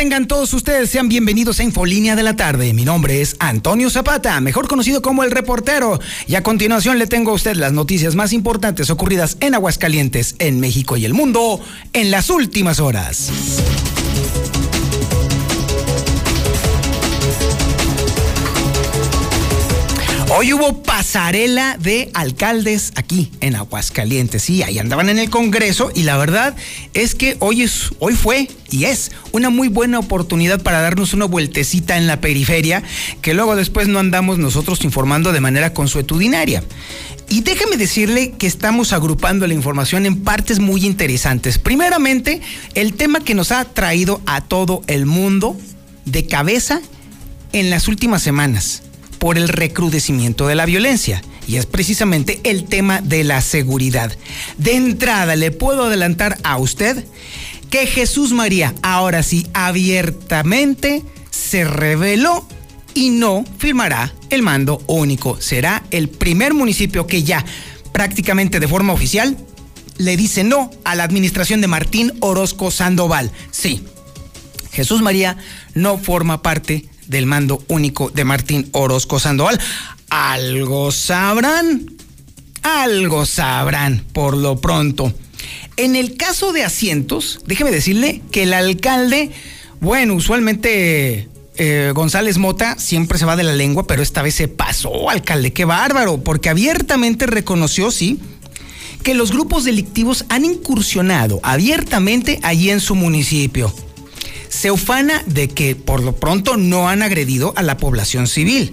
[0.00, 2.72] Tengan todos ustedes, sean bienvenidos a Infolínea de la tarde.
[2.72, 7.32] Mi nombre es Antonio Zapata, mejor conocido como el reportero, y a continuación le tengo
[7.32, 11.60] a usted las noticias más importantes ocurridas en Aguascalientes, en México y el mundo
[11.92, 13.30] en las últimas horas.
[20.42, 24.40] Hoy hubo pasarela de alcaldes aquí en Aguascalientes.
[24.40, 26.56] Sí, ahí andaban en el Congreso y la verdad
[26.94, 31.26] es que hoy, es, hoy fue y es una muy buena oportunidad para darnos una
[31.26, 32.82] vueltecita en la periferia
[33.20, 36.64] que luego después no andamos nosotros informando de manera consuetudinaria.
[37.28, 41.58] Y déjeme decirle que estamos agrupando la información en partes muy interesantes.
[41.58, 42.40] Primeramente,
[42.74, 45.54] el tema que nos ha traído a todo el mundo
[46.06, 46.80] de cabeza
[47.52, 48.84] en las últimas semanas
[49.20, 51.22] por el recrudecimiento de la violencia.
[51.46, 54.16] Y es precisamente el tema de la seguridad.
[54.56, 57.04] De entrada, le puedo adelantar a usted
[57.70, 62.46] que Jesús María, ahora sí, abiertamente se reveló
[62.94, 65.40] y no firmará el mando único.
[65.40, 67.44] Será el primer municipio que ya
[67.92, 69.36] prácticamente de forma oficial
[69.98, 73.30] le dice no a la administración de Martín Orozco Sandoval.
[73.50, 73.84] Sí,
[74.72, 75.36] Jesús María
[75.74, 79.60] no forma parte del mando único de Martín Orozco Sandoval.
[80.08, 81.90] Algo sabrán,
[82.62, 85.12] algo sabrán por lo pronto.
[85.76, 89.30] En el caso de asientos, déjeme decirle que el alcalde,
[89.80, 94.46] bueno, usualmente eh, González Mota siempre se va de la lengua, pero esta vez se
[94.46, 98.20] pasó, alcalde, qué bárbaro, porque abiertamente reconoció, sí,
[99.02, 103.74] que los grupos delictivos han incursionado abiertamente allí en su municipio
[104.50, 108.72] se ufana de que por lo pronto no han agredido a la población civil.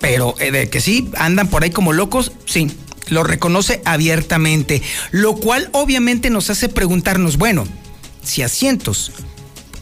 [0.00, 2.70] Pero eh, de que sí, andan por ahí como locos, sí,
[3.08, 4.80] lo reconoce abiertamente.
[5.10, 7.66] Lo cual obviamente nos hace preguntarnos, bueno,
[8.22, 9.12] si asientos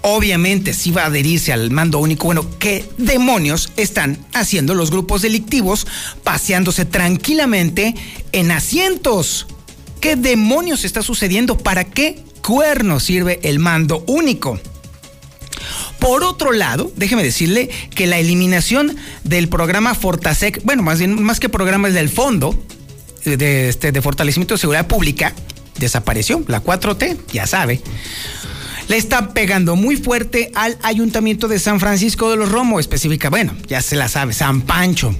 [0.02, 2.24] obviamente sí va a adherirse al mando único.
[2.24, 5.86] Bueno, ¿qué demonios están haciendo los grupos delictivos
[6.24, 7.94] paseándose tranquilamente
[8.32, 9.46] en asientos?
[10.00, 11.58] ¿Qué demonios está sucediendo?
[11.58, 14.58] ¿Para qué cuerno sirve el mando único?
[16.00, 21.38] Por otro lado, déjeme decirle que la eliminación del programa Fortasec, bueno, más bien más
[21.38, 22.60] que programa del fondo
[23.24, 25.32] de, este, de fortalecimiento de seguridad pública,
[25.78, 26.42] desapareció.
[26.48, 27.80] La 4T, ya sabe.
[28.88, 33.54] Le está pegando muy fuerte al ayuntamiento de San Francisco de los Romos, específica, bueno,
[33.68, 35.14] ya se la sabe, San Pancho.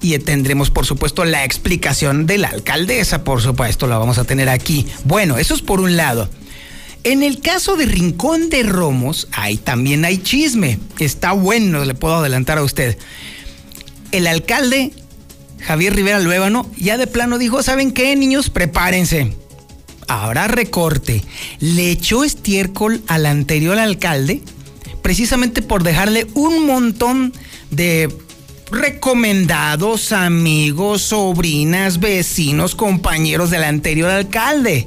[0.00, 4.48] Y tendremos, por supuesto, la explicación de la alcaldesa, por supuesto, la vamos a tener
[4.48, 4.84] aquí.
[5.04, 6.28] Bueno, eso es por un lado.
[7.04, 10.78] En el caso de Rincón de Romos, ahí también hay chisme.
[11.00, 12.96] Está bueno, le puedo adelantar a usted.
[14.12, 14.92] El alcalde,
[15.58, 18.50] Javier Rivera Luébano, ya de plano dijo, ¿saben qué, niños?
[18.50, 19.34] Prepárense.
[20.06, 21.24] Habrá recorte.
[21.58, 24.40] Le echó estiércol al anterior alcalde,
[25.02, 27.32] precisamente por dejarle un montón
[27.72, 28.14] de
[28.70, 34.86] recomendados, amigos, sobrinas, vecinos, compañeros del anterior alcalde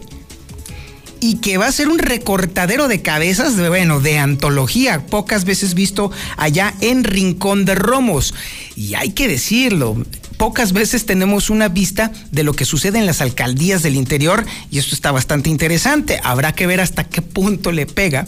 [1.25, 5.73] y que va a ser un recortadero de cabezas de, bueno, de antología, pocas veces
[5.73, 8.35] visto allá en Rincón de Romos.
[8.75, 9.97] Y hay que decirlo,
[10.37, 14.77] pocas veces tenemos una vista de lo que sucede en las alcaldías del interior y
[14.77, 16.19] esto está bastante interesante.
[16.23, 18.27] Habrá que ver hasta qué punto le pega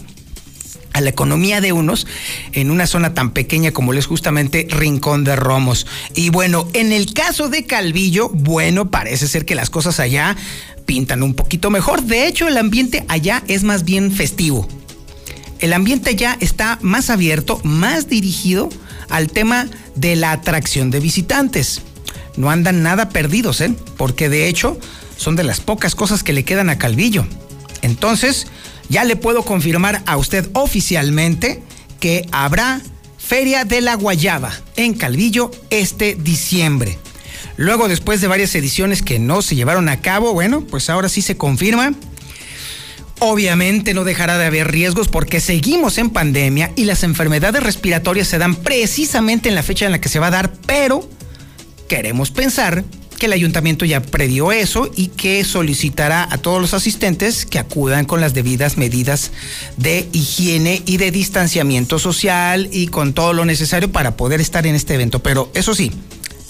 [0.98, 2.08] a la economía de unos
[2.54, 5.86] en una zona tan pequeña como es justamente Rincón de Romos.
[6.16, 10.36] Y bueno, en el caso de Calvillo, bueno, parece ser que las cosas allá
[10.88, 12.02] pintan un poquito mejor.
[12.02, 14.68] De hecho, el ambiente allá es más bien festivo.
[15.60, 18.70] El ambiente allá está más abierto, más dirigido
[19.10, 21.82] al tema de la atracción de visitantes.
[22.38, 23.72] No andan nada perdidos, ¿eh?
[23.98, 24.80] Porque de hecho
[25.16, 27.28] son de las pocas cosas que le quedan a Calvillo.
[27.84, 28.48] Entonces,
[28.90, 31.62] ya le puedo confirmar a usted oficialmente
[32.00, 32.82] que habrá
[33.18, 36.98] Feria de la Guayaba en Calvillo este diciembre.
[37.58, 41.22] Luego, después de varias ediciones que no se llevaron a cabo, bueno, pues ahora sí
[41.22, 41.94] se confirma.
[43.20, 48.38] Obviamente no dejará de haber riesgos porque seguimos en pandemia y las enfermedades respiratorias se
[48.38, 51.10] dan precisamente en la fecha en la que se va a dar, pero
[51.90, 52.84] queremos pensar
[53.18, 58.06] que el ayuntamiento ya previó eso y que solicitará a todos los asistentes que acudan
[58.06, 59.32] con las debidas medidas
[59.76, 64.76] de higiene y de distanciamiento social y con todo lo necesario para poder estar en
[64.76, 65.22] este evento.
[65.22, 65.92] Pero eso sí,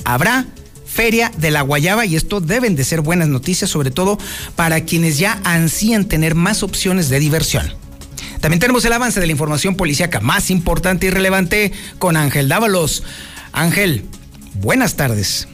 [0.03, 0.45] habrá
[0.85, 4.17] Feria de la Guayaba y esto deben de ser buenas noticias, sobre todo
[4.55, 7.71] para quienes ya ansían tener más opciones de diversión.
[8.41, 13.03] También tenemos el avance de la información policíaca más importante y relevante con Ángel Dávalos.
[13.51, 14.05] Ángel,
[14.55, 15.47] buenas tardes.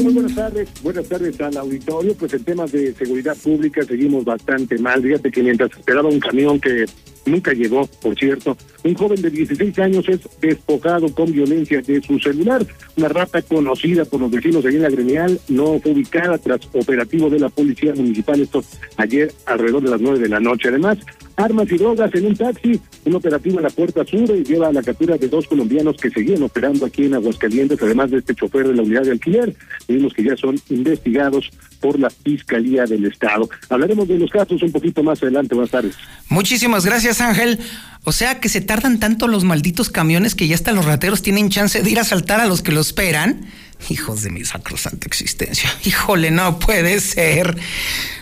[0.00, 2.14] Muy buenas tardes, buenas tardes al auditorio.
[2.14, 5.00] Pues en temas de seguridad pública seguimos bastante mal.
[5.00, 6.84] Fíjate que mientras esperaba un camión que
[7.26, 12.18] nunca llegó, por cierto, un joven de 16 años es despojado con violencia de su
[12.18, 12.66] celular.
[12.96, 17.30] Una rata conocida por los vecinos allí en la gremial no fue ubicada tras operativo
[17.30, 18.40] de la policía municipal.
[18.40, 18.64] Esto
[18.96, 20.68] ayer alrededor de las 9 de la noche.
[20.70, 20.98] Además,
[21.36, 22.80] armas y drogas en un taxi.
[23.04, 26.42] Un operativo en la Puerta Sur lleva a la captura de dos colombianos que seguían
[26.42, 29.54] operando aquí en Aguascalientes, además de este chofer de la unidad de alquiler.
[29.88, 31.50] Vimos que ya son investigados
[31.80, 33.48] por la Fiscalía del Estado.
[33.68, 35.54] Hablaremos de los casos un poquito más adelante.
[35.54, 35.94] Buenas tardes.
[36.28, 37.58] Muchísimas gracias, Ángel.
[38.04, 41.48] O sea que se tardan tanto los malditos camiones que ya hasta los rateros tienen
[41.48, 43.46] chance de ir a saltar a los que lo esperan.
[43.88, 45.70] Hijos de mi sacrosanta existencia.
[45.84, 47.56] Híjole, no puede ser.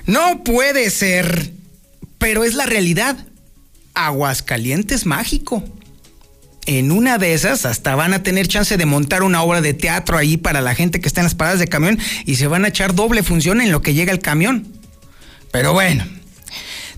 [0.06, 1.61] No puede ser
[2.22, 3.16] pero es la realidad.
[3.94, 5.64] Aguascalientes mágico.
[6.66, 10.16] En una de esas hasta van a tener chance de montar una obra de teatro
[10.16, 12.68] ahí para la gente que está en las paradas de camión y se van a
[12.68, 14.68] echar doble función en lo que llega el camión.
[15.50, 16.04] Pero bueno,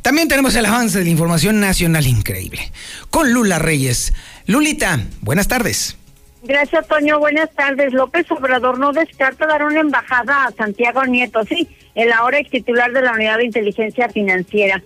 [0.02, 2.70] también tenemos el avance de la información nacional increíble
[3.08, 4.12] con Lula Reyes.
[4.46, 5.96] Lulita, buenas tardes.
[6.42, 7.18] Gracias, Toño.
[7.18, 7.94] Buenas tardes.
[7.94, 12.92] López Obrador no descarta dar una embajada a Santiago Nieto, sí, el ahora ex titular
[12.92, 14.82] de la Unidad de Inteligencia Financiera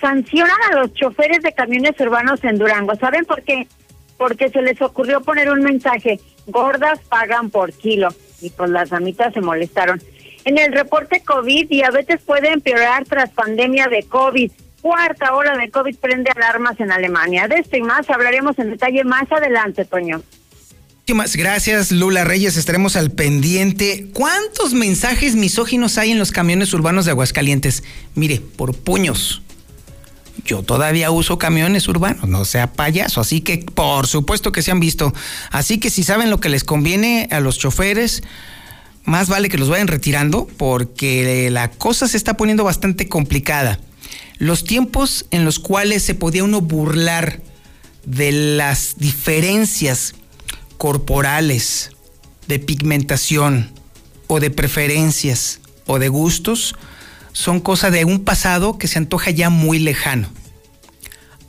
[0.00, 2.94] sancionan a los choferes de camiones urbanos en Durango.
[2.96, 3.66] ¿Saben por qué?
[4.16, 8.08] Porque se les ocurrió poner un mensaje, gordas pagan por kilo.
[8.40, 10.00] Y pues las damitas se molestaron.
[10.44, 14.50] En el reporte COVID, diabetes puede empeorar tras pandemia de COVID.
[14.80, 17.48] Cuarta ola de COVID prende alarmas en Alemania.
[17.48, 20.22] De esto y más hablaremos en detalle más adelante, Toño.
[21.00, 22.56] Muchísimas gracias, Lula Reyes.
[22.56, 24.06] Estaremos al pendiente.
[24.12, 27.82] ¿Cuántos mensajes misóginos hay en los camiones urbanos de Aguascalientes?
[28.14, 29.42] Mire, por puños
[30.44, 34.80] yo todavía uso camiones urbanos, no sea payaso, así que por supuesto que se han
[34.80, 35.12] visto.
[35.50, 38.22] Así que si saben lo que les conviene a los choferes,
[39.04, 43.80] más vale que los vayan retirando porque la cosa se está poniendo bastante complicada.
[44.38, 47.40] Los tiempos en los cuales se podía uno burlar
[48.04, 50.14] de las diferencias
[50.76, 51.90] corporales,
[52.46, 53.70] de pigmentación
[54.28, 56.74] o de preferencias o de gustos,
[57.32, 60.28] son cosa de un pasado que se antoja ya muy lejano.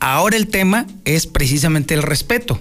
[0.00, 2.58] Ahora el tema es precisamente el respeto.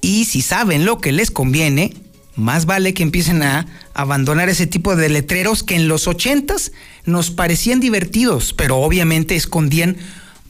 [0.00, 1.94] Y si saben lo que les conviene,
[2.36, 6.72] más vale que empiecen a abandonar ese tipo de letreros que en los ochentas
[7.04, 9.96] nos parecían divertidos, pero obviamente escondían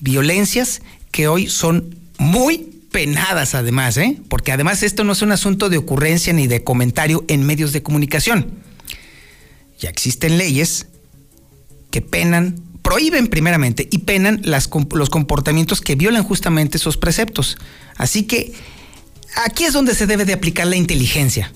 [0.01, 4.19] violencias que hoy son muy penadas además, ¿eh?
[4.29, 7.83] porque además esto no es un asunto de ocurrencia ni de comentario en medios de
[7.83, 8.51] comunicación.
[9.79, 10.87] Ya existen leyes
[12.01, 17.59] penan prohíben primeramente y penan los comportamientos que violan justamente esos preceptos.
[17.97, 18.55] Así que
[19.45, 21.53] aquí es donde se debe de aplicar la inteligencia.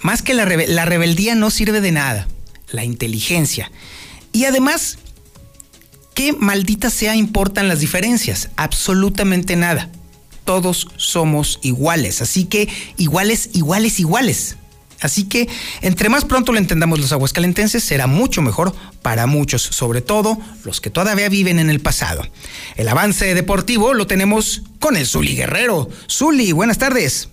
[0.00, 2.28] Más que la, la rebeldía no sirve de nada,
[2.70, 3.70] la inteligencia.
[4.32, 4.98] Y además,
[6.14, 8.48] ¿qué maldita sea importan las diferencias?
[8.56, 9.90] Absolutamente nada.
[10.44, 14.56] Todos somos iguales, así que iguales, iguales, iguales.
[15.00, 15.48] Así que
[15.82, 20.80] entre más pronto lo entendamos los aguascalentenses, será mucho mejor para muchos, sobre todo los
[20.80, 22.22] que todavía viven en el pasado.
[22.76, 25.88] El avance deportivo lo tenemos con el Zuli Guerrero.
[26.08, 27.28] Zuli, buenas tardes.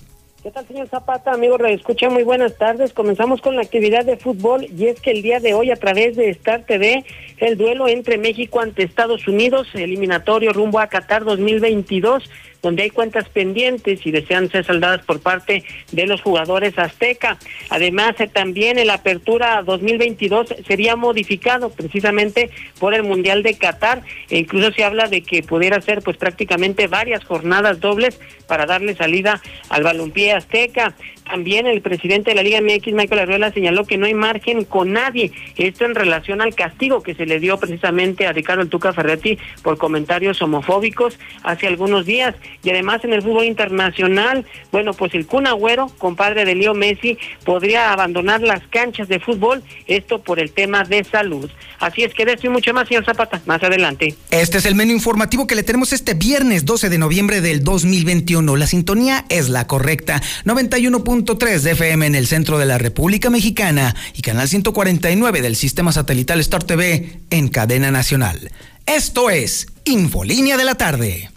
[0.45, 1.31] ¿Qué tal, señor Zapata?
[1.31, 2.93] Amigo Escucha, muy buenas tardes.
[2.93, 6.15] Comenzamos con la actividad de fútbol y es que el día de hoy a través
[6.15, 7.03] de Star TV,
[7.37, 12.29] el duelo entre México ante Estados Unidos, eliminatorio rumbo a Qatar 2022,
[12.65, 17.37] donde hay cuentas pendientes y desean ser saldadas por parte de los jugadores azteca.
[17.69, 24.39] Además, eh, también el Apertura 2022 sería modificado precisamente por el Mundial de Qatar e
[24.39, 29.43] incluso se habla de que pudiera ser pues prácticamente varias jornadas dobles para darle salida
[29.69, 30.95] al balompié azteca.
[31.25, 34.93] También el presidente de la Liga MX, Michael Arruela, señaló que no hay margen con
[34.93, 35.31] nadie.
[35.55, 39.77] Esto en relación al castigo que se le dio precisamente a Ricardo Tuca Ferretti por
[39.77, 42.35] comentarios homofóbicos hace algunos días.
[42.63, 47.17] Y además en el fútbol internacional, bueno, pues el Kun Agüero, compadre de Leo Messi,
[47.43, 51.49] podría abandonar las canchas de fútbol, esto por el tema de salud.
[51.79, 54.15] Así es que de esto y mucho más, señor Zapata, más adelante.
[54.31, 58.55] Este es el menú informativo que le tenemos este viernes 12 de noviembre del 2021.
[58.55, 60.21] La sintonía es la correcta.
[60.45, 61.03] 91.
[61.37, 65.91] 3 de FM en el centro de la República Mexicana y canal 149 del sistema
[65.91, 68.51] satelital Star TV en cadena nacional.
[68.85, 71.29] Esto es Infolínea de la tarde.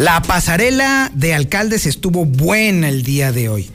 [0.00, 3.70] La pasarela de alcaldes estuvo buena el día de hoy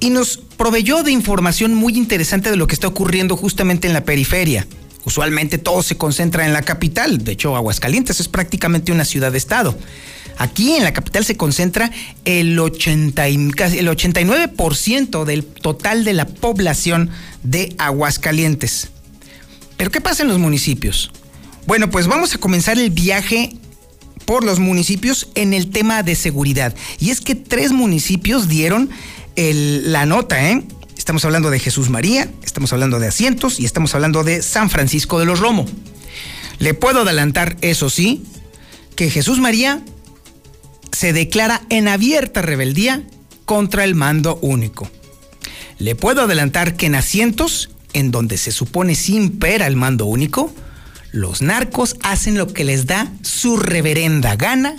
[0.00, 4.04] y nos proveyó de información muy interesante de lo que está ocurriendo justamente en la
[4.04, 4.66] periferia.
[5.06, 9.78] Usualmente todo se concentra en la capital, de hecho Aguascalientes es prácticamente una ciudad-estado.
[10.36, 11.90] Aquí en la capital se concentra
[12.26, 17.08] el, 80 el 89% del total de la población
[17.42, 18.90] de Aguascalientes.
[19.78, 21.10] Pero ¿qué pasa en los municipios?
[21.66, 23.56] Bueno, pues vamos a comenzar el viaje
[24.24, 26.74] por los municipios en el tema de seguridad.
[26.98, 28.90] Y es que tres municipios dieron
[29.36, 30.62] la nota, ¿eh?
[30.96, 35.18] Estamos hablando de Jesús María, estamos hablando de Asientos y estamos hablando de San Francisco
[35.18, 35.66] de los Romo.
[36.58, 38.22] Le puedo adelantar, eso sí,
[38.94, 39.82] que Jesús María
[40.92, 43.02] se declara en abierta rebeldía
[43.46, 44.88] contra el mando único.
[45.78, 50.54] Le puedo adelantar que en Asientos, en donde se supone sin impera el mando único,
[51.12, 54.76] los narcos hacen lo que les da su reverenda gana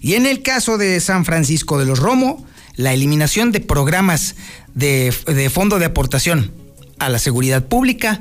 [0.00, 4.34] y en el caso de San Francisco de los Romo, la eliminación de programas
[4.74, 5.12] de,
[5.52, 6.52] fondo de aportación
[6.98, 8.20] a la seguridad pública,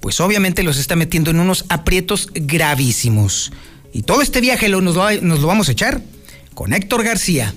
[0.00, 3.52] pues obviamente los está metiendo en unos aprietos gravísimos.
[3.92, 6.00] Y todo este viaje nos lo vamos a echar
[6.54, 7.52] con Héctor García.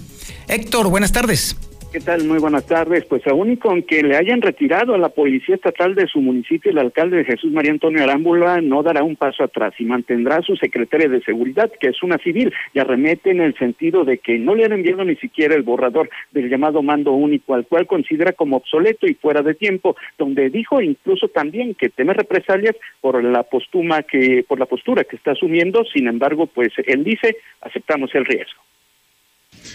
[0.48, 1.56] Héctor, buenas tardes.
[1.94, 2.24] ¿Qué tal?
[2.24, 3.06] Muy buenas tardes.
[3.06, 6.72] Pues aún y con que le hayan retirado a la Policía Estatal de su municipio,
[6.72, 10.42] el alcalde de Jesús María Antonio Arámbula no dará un paso atrás y mantendrá a
[10.42, 14.40] su secretaria de Seguridad, que es una civil, y arremete en el sentido de que
[14.40, 18.32] no le han enviado ni siquiera el borrador del llamado mando único, al cual considera
[18.32, 23.44] como obsoleto y fuera de tiempo, donde dijo incluso también que teme represalias por la
[23.44, 28.26] postuma que, por la postura que está asumiendo, sin embargo, pues él dice, aceptamos el
[28.26, 28.64] riesgo.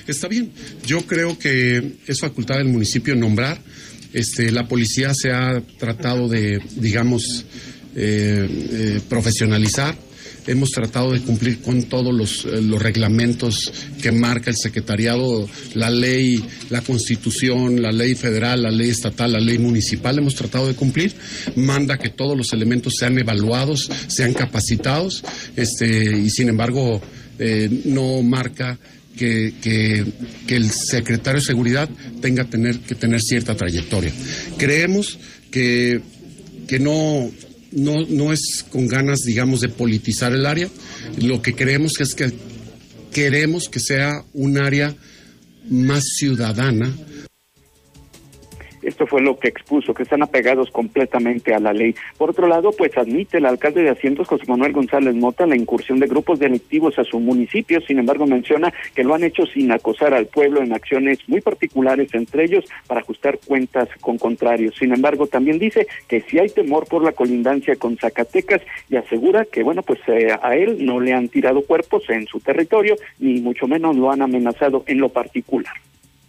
[0.07, 0.51] Está bien,
[0.87, 3.61] yo creo que es facultad del municipio nombrar.
[4.13, 7.45] Este, la policía se ha tratado de, digamos,
[7.95, 9.97] eh, eh, profesionalizar.
[10.47, 15.91] Hemos tratado de cumplir con todos los, eh, los, reglamentos que marca el secretariado, la
[15.91, 20.17] ley, la constitución, la ley federal, la ley estatal, la ley municipal.
[20.17, 21.13] Hemos tratado de cumplir.
[21.57, 25.25] Manda que todos los elementos sean evaluados, sean capacitados,
[25.57, 27.03] este, y sin embargo
[27.85, 28.79] no marca
[29.17, 30.05] que,
[30.49, 31.89] el secretario de Seguridad
[32.21, 34.13] tenga tener, que tener cierta trayectoria.
[34.57, 35.19] Creemos
[35.51, 36.01] que,
[36.67, 37.31] que no,
[37.73, 40.69] no, no es con ganas, digamos, de politizar el área.
[41.21, 42.33] Lo que creemos es que
[43.13, 44.95] queremos que sea un área
[45.69, 46.95] más ciudadana,
[48.89, 51.95] esto fue lo que expuso, que están apegados completamente a la ley.
[52.17, 55.99] Por otro lado, pues admite el alcalde de Asientos, José Manuel González Mota, la incursión
[55.99, 57.81] de grupos delictivos a su municipio.
[57.81, 62.13] Sin embargo, menciona que lo han hecho sin acosar al pueblo en acciones muy particulares,
[62.15, 64.75] entre ellos para ajustar cuentas con contrarios.
[64.77, 69.45] Sin embargo, también dice que si hay temor por la colindancia con Zacatecas y asegura
[69.45, 73.41] que, bueno, pues eh, a él no le han tirado cuerpos en su territorio, ni
[73.41, 75.75] mucho menos lo han amenazado en lo particular.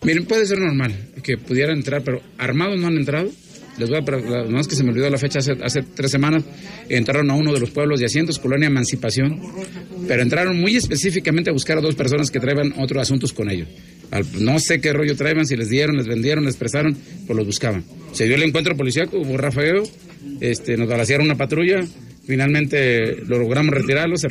[0.03, 3.29] Miren, puede ser normal que pudieran entrar, pero armados no han entrado.
[3.77, 6.43] Les voy a, más que se me olvidó la fecha, hace, hace, tres semanas
[6.89, 9.39] entraron a uno de los pueblos de asientos, Colonia Emancipación,
[10.05, 13.69] pero entraron muy específicamente a buscar a dos personas que traían otros asuntos con ellos.
[14.39, 17.85] no sé qué rollo traían, si les dieron, les vendieron, les prestaron, pues los buscaban.
[18.11, 19.83] Se dio el encuentro policíaco, hubo Rafael,
[20.41, 21.79] este, nos balacearon una patrulla,
[22.25, 24.27] finalmente lo logramos retirarlo, se,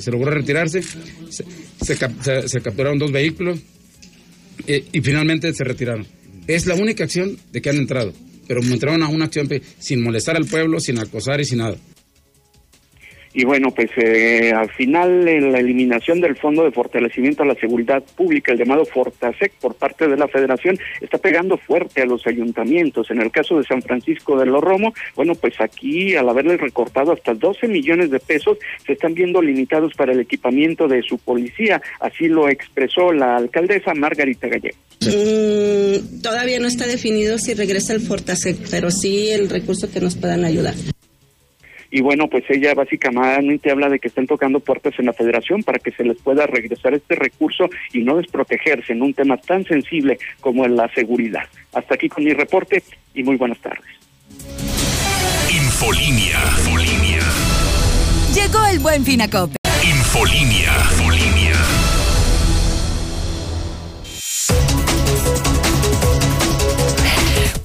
[0.00, 0.82] se, logró retirarse,
[1.30, 1.96] se
[2.62, 3.58] capturaron dos vehículos,
[4.66, 6.06] eh, y finalmente se retiraron.
[6.46, 8.12] Es la única acción de que han entrado,
[8.46, 11.76] pero entraron a una acción sin molestar al pueblo, sin acosar y sin nada.
[13.36, 17.56] Y bueno, pues eh, al final en la eliminación del Fondo de Fortalecimiento a la
[17.56, 22.24] Seguridad Pública, el llamado Fortasec por parte de la Federación, está pegando fuerte a los
[22.28, 23.10] ayuntamientos.
[23.10, 27.12] En el caso de San Francisco de los Romo, bueno, pues aquí al haberle recortado
[27.12, 31.82] hasta 12 millones de pesos, se están viendo limitados para el equipamiento de su policía.
[31.98, 34.76] Así lo expresó la alcaldesa Margarita Gallego.
[35.00, 40.14] Mm, todavía no está definido si regresa el Fortasec, pero sí el recurso que nos
[40.14, 40.74] puedan ayudar
[41.94, 45.78] y bueno, pues ella básicamente habla de que están tocando puertas en la federación para
[45.78, 50.18] que se les pueda regresar este recurso y no desprotegerse en un tema tan sensible
[50.40, 51.44] como la seguridad.
[51.72, 52.82] Hasta aquí con mi reporte
[53.14, 53.86] y muy buenas tardes.
[55.48, 56.40] Infolinia.
[56.66, 57.20] Infolinia.
[58.34, 59.54] Llegó el buen Finacop.
[59.84, 60.72] Infolinia.
[60.90, 61.43] Infolinia.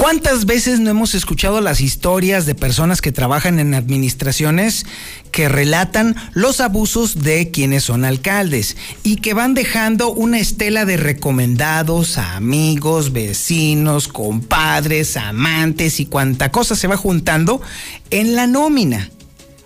[0.10, 4.88] ¿Cuántas veces no hemos escuchado las historias de personas que trabajan en administraciones
[5.32, 10.98] que relatan los abusos de quienes son alcaldes y que van dejando una estela de
[10.98, 17.62] recomendados amigos, vecinos, compadres, amantes y cuánta cosa se va juntando
[18.10, 19.12] en la nómina?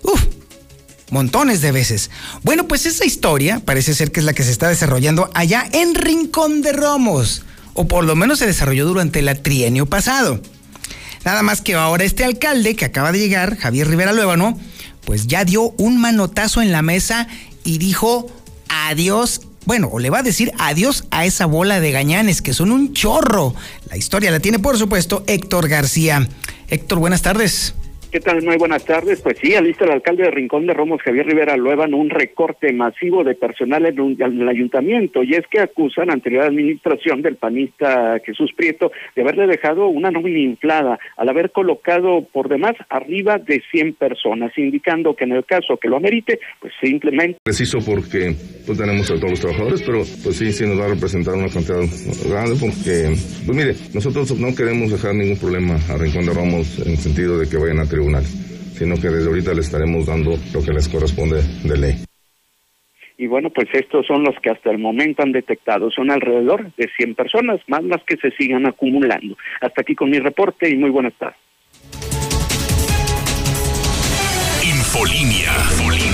[0.02, 0.26] Uf,
[1.08, 2.10] montones de veces.
[2.42, 5.94] Bueno, pues esa historia parece ser que es la que se está desarrollando allá en
[5.94, 7.44] Rincón de Romos,
[7.74, 10.40] o por lo menos se desarrolló durante el trienio pasado.
[11.24, 14.58] Nada más que ahora este alcalde que acaba de llegar, Javier Rivera Luébano,
[15.04, 17.28] pues ya dio un manotazo en la mesa
[17.64, 18.26] y dijo
[18.68, 22.70] adiós bueno, o le va a decir adiós a esa bola de gañanes que son
[22.70, 23.54] un chorro.
[23.88, 26.28] La historia la tiene, por supuesto, Héctor García.
[26.68, 27.74] Héctor, buenas tardes.
[28.14, 28.44] ¿Qué tal?
[28.44, 29.20] Muy buenas tardes.
[29.22, 33.24] Pues sí, alista el alcalde de Rincón de Romos, Javier Rivera Luevan, un recorte masivo
[33.24, 35.24] de personal en, el ayuntamiento.
[35.24, 40.38] Y es que acusan anterior administración del panista Jesús Prieto de haberle dejado una nómina
[40.38, 45.76] inflada al haber colocado por demás arriba de 100 personas, indicando que en el caso
[45.76, 47.40] que lo amerite, pues simplemente.
[47.42, 48.32] Preciso porque
[48.64, 51.48] pues tenemos a todos los trabajadores, pero pues sí, sí nos va a representar una
[51.48, 51.82] cantidad
[52.30, 53.12] grande porque,
[53.44, 57.38] pues mire, nosotros no queremos dejar ningún problema a Rincón de Romos en el sentido
[57.38, 57.86] de que vayan a
[58.74, 61.94] sino que desde ahorita le estaremos dando lo que les corresponde de ley.
[63.16, 65.90] Y bueno, pues estos son los que hasta el momento han detectado.
[65.90, 69.36] Son alrededor de 100 personas, más las que se sigan acumulando.
[69.60, 71.38] Hasta aquí con mi reporte y muy buenas tardes.
[74.64, 75.52] Infolinia.
[75.70, 76.13] Infolinia.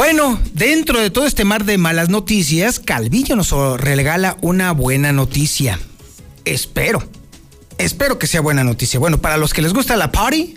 [0.00, 5.78] Bueno, dentro de todo este mar de malas noticias, Calvillo nos regala una buena noticia.
[6.46, 7.06] Espero.
[7.76, 8.98] Espero que sea buena noticia.
[8.98, 10.54] Bueno, para los que les gusta la party,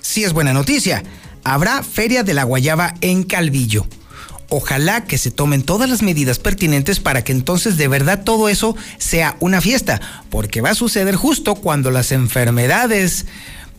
[0.00, 1.02] sí es buena noticia.
[1.42, 3.84] Habrá Feria de la Guayaba en Calvillo.
[4.48, 8.76] Ojalá que se tomen todas las medidas pertinentes para que entonces de verdad todo eso
[8.98, 13.26] sea una fiesta, porque va a suceder justo cuando las enfermedades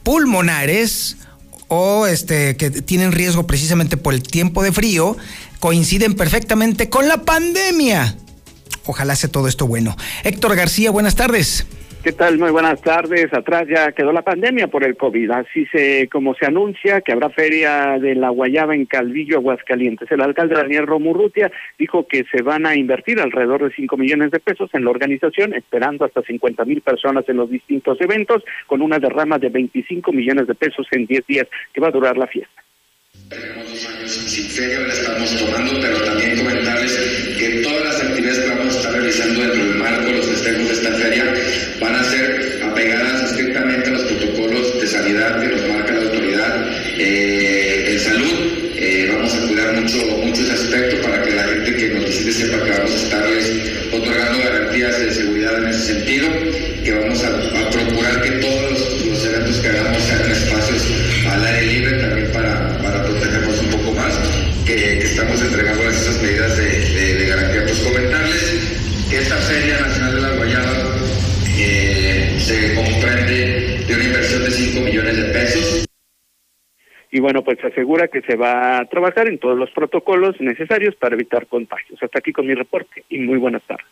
[0.03, 1.15] pulmonares
[1.67, 5.17] o este, que tienen riesgo precisamente por el tiempo de frío,
[5.59, 8.17] coinciden perfectamente con la pandemia.
[8.85, 9.95] Ojalá sea todo esto bueno.
[10.23, 11.65] Héctor García, buenas tardes.
[12.05, 12.37] ¿Qué tal?
[12.37, 13.33] Muy buenas tardes.
[13.33, 15.31] Atrás ya quedó la pandemia por el COVID.
[15.31, 20.11] Así se, como se anuncia que habrá feria de la Guayaba en Calvillo, Aguascalientes.
[20.11, 24.39] El alcalde Daniel Romurrutia dijo que se van a invertir alrededor de 5 millones de
[24.39, 28.99] pesos en la organización, esperando hasta 50 mil personas en los distintos eventos, con una
[28.99, 32.64] derrama de 25 millones de pesos en 10 días que va a durar la fiesta.
[33.29, 36.91] Tenemos dos años sin feria, la estamos tomando, pero también comentarles
[37.39, 40.67] que todas las actividades que vamos a estar realizando dentro del marco de los festejos
[40.67, 41.33] de esta feria
[41.81, 46.71] van a ser apegadas estrictamente a los protocolos de sanidad que nos marca la autoridad
[46.99, 48.73] eh, en salud.
[48.75, 52.31] Eh, vamos a cuidar mucho, mucho ese aspecto para que la gente que nos visite
[52.31, 53.51] sepa que vamos a estarles
[53.91, 56.27] otorgando garantías de seguridad en ese sentido,
[56.83, 59.59] que vamos a, procurar que todos los, los eventos
[66.05, 67.63] esas medidas de, garantía.
[67.63, 70.95] Pues comentarles que esta Feria Nacional de la Guayaba
[71.57, 75.85] eh, se comprende de una inversión de 5 millones de pesos.
[77.11, 80.95] Y bueno, pues se asegura que se va a trabajar en todos los protocolos necesarios
[80.95, 81.97] para evitar contagios.
[82.03, 83.85] Hasta aquí con mi reporte y muy buenas tardes.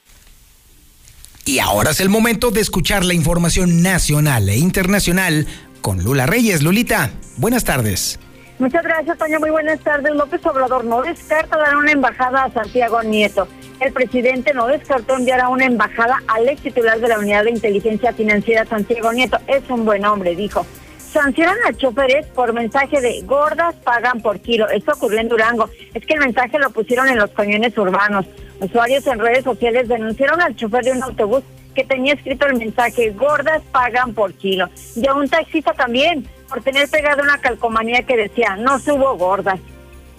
[1.45, 5.47] Y ahora es el momento de escuchar la información nacional e internacional
[5.81, 6.61] con Lula Reyes.
[6.61, 8.19] Lulita, buenas tardes.
[8.63, 9.41] Muchas gracias, Toño.
[9.41, 10.15] Muy buenas tardes.
[10.15, 13.45] López Obrador no descarta dar una embajada a Santiago Nieto.
[13.81, 17.49] El presidente no descartó enviar a una embajada al ex titular de la Unidad de
[17.49, 19.37] Inteligencia Financiera, Santiago Nieto.
[19.47, 20.65] Es un buen hombre, dijo.
[20.97, 24.69] Sancionan a choferes por mensaje de gordas pagan por kilo.
[24.69, 25.69] Esto ocurrió en Durango.
[25.93, 28.25] Es que el mensaje lo pusieron en los camiones urbanos.
[28.61, 31.43] Usuarios en redes sociales denunciaron al chofer de un autobús
[31.75, 34.69] que tenía escrito el mensaje, gordas pagan por kilo.
[34.95, 39.59] Y a un taxista también, por tener pegado una calcomanía que decía, no subo gordas.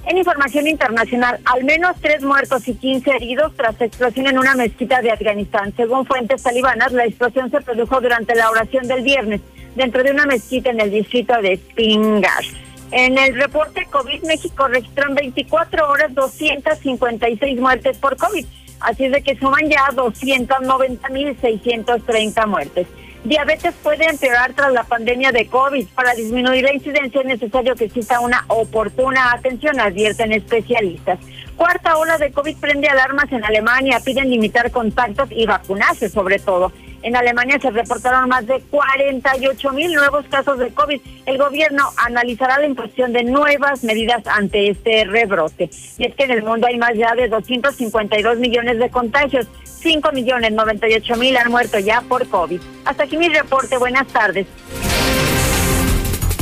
[0.04, 5.00] En información internacional, al menos tres muertos y 15 heridos tras explosión en una mezquita
[5.00, 5.72] de Afganistán.
[5.76, 9.42] Según fuentes talibanas, la explosión se produjo durante la oración del viernes
[9.76, 12.42] dentro de una mezquita en el distrito de Spingar.
[12.90, 18.44] En el reporte COVID, México registró en 24 horas 256 muertes por COVID
[18.84, 22.86] Así es de que suman ya 290.630 muertes.
[23.24, 25.86] Diabetes puede empeorar tras la pandemia de COVID.
[25.94, 31.18] Para disminuir la incidencia es necesario que exista una oportuna atención, advierten especialistas.
[31.56, 36.70] Cuarta ola de COVID prende alarmas en Alemania, piden limitar contactos y vacunarse sobre todo.
[37.04, 40.98] En Alemania se reportaron más de 48 mil nuevos casos de COVID.
[41.26, 45.68] El gobierno analizará la imposición de nuevas medidas ante este rebrote.
[45.98, 49.46] Y es que en el mundo hay más ya de 252 millones de contagios.
[49.64, 52.60] 5 millones 98 mil han muerto ya por COVID.
[52.86, 53.76] Hasta aquí mi reporte.
[53.76, 54.46] Buenas tardes.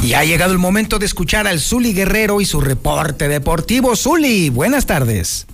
[0.01, 3.96] Y ha llegado el momento de escuchar al Zuli Guerrero y su reporte deportivo.
[3.96, 5.48] Zuli, buenas tardes.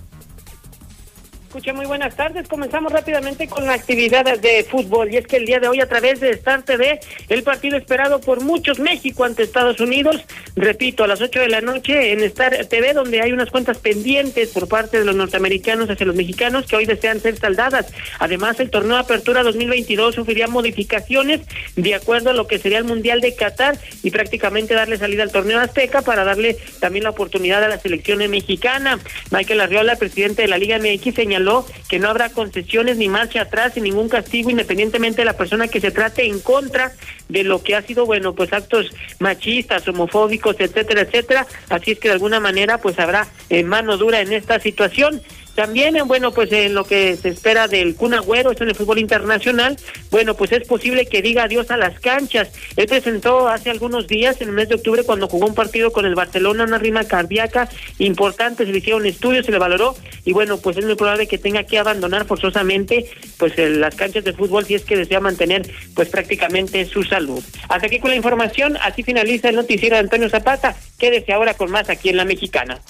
[1.59, 2.47] Escucha, muy buenas tardes.
[2.47, 5.12] Comenzamos rápidamente con la actividad de fútbol.
[5.12, 8.21] Y es que el día de hoy, a través de Star TV, el partido esperado
[8.21, 12.64] por muchos México ante Estados Unidos, repito, a las 8 de la noche en Star
[12.66, 16.77] TV, donde hay unas cuentas pendientes por parte de los norteamericanos hacia los mexicanos que
[16.77, 17.92] hoy desean ser saldadas.
[18.21, 21.40] Además, el torneo Apertura 2022 sufriría modificaciones
[21.75, 25.33] de acuerdo a lo que sería el Mundial de Qatar y prácticamente darle salida al
[25.33, 29.01] torneo Azteca para darle también la oportunidad a la selección mexicana.
[29.33, 31.48] Michael Arriola, presidente de la Liga MX, señaló
[31.89, 35.81] que no habrá concesiones ni marcha atrás y ningún castigo independientemente de la persona que
[35.81, 36.93] se trate en contra
[37.29, 41.47] de lo que ha sido, bueno, pues actos machistas, homofóbicos, etcétera, etcétera.
[41.69, 45.23] Así es que de alguna manera pues habrá eh, mano dura en esta situación.
[45.59, 48.77] También, eh, bueno, pues en lo que se espera del Kun Agüero, esto en el
[48.77, 49.77] fútbol internacional,
[50.09, 52.53] bueno, pues es posible que diga adiós a las canchas.
[52.77, 56.07] Él presentó hace algunos días, en el mes de octubre, cuando jugó un partido con
[56.07, 57.68] el Barcelona, una rima cardíaca
[57.99, 61.38] importante, se le hicieron estudios, se le valoró, y bueno, pues es muy probable que
[61.38, 66.09] tenga que abandonar forzosamente pues las canchas de fútbol si es que desea mantener pues
[66.09, 67.42] prácticamente su salud.
[67.68, 70.77] Hasta aquí con la información, así finaliza el noticiero de Antonio Zapata.
[71.01, 72.81] Quédese ahora con más aquí en La Mexicana.